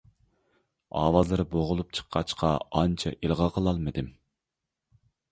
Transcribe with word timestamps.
ئاۋازلىرى 1.01 1.43
بوغۇلۇپ 1.51 1.91
چىققاچقا 1.97 2.49
ئانچە 2.79 3.13
ئىلغا 3.19 3.49
قىلالمىدىم. 3.59 4.09